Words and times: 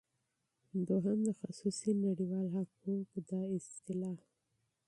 دوهم 0.87 1.19
د 1.27 1.29
خصوصی 1.39 1.91
نړیوال 2.05 2.47
حقوق 2.57 3.09
دا 3.29 3.41
اصطلاح 3.57 4.17